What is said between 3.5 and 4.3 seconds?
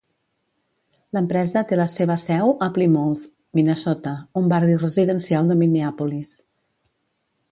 Minnesota,